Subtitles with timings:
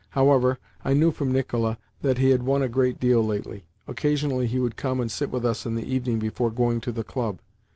[0.17, 3.65] However, I knew from Nicola that he had won a great deal lately.
[3.87, 7.03] Occasionally, he would come and sit with us in the evening before going to the
[7.03, 7.37] club.